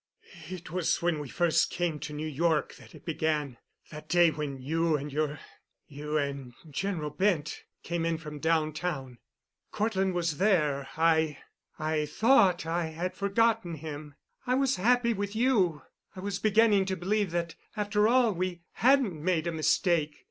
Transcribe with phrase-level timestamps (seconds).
[0.49, 4.97] "It was when we first came to New York that it began—that day when you
[4.97, 9.19] and your—you and General Bent came in from downtown.
[9.71, 14.15] Cortland was there—I—I thought I had forgotten him.
[14.47, 15.83] I was happy with you.
[16.15, 20.17] I was beginning to believe that, after all, we hadn't made a mistake.